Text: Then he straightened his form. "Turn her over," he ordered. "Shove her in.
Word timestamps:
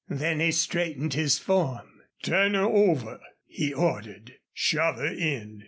Then 0.09 0.39
he 0.39 0.51
straightened 0.51 1.13
his 1.13 1.37
form. 1.37 2.01
"Turn 2.23 2.55
her 2.55 2.63
over," 2.65 3.19
he 3.45 3.71
ordered. 3.71 4.33
"Shove 4.51 4.95
her 4.95 5.05
in. 5.05 5.59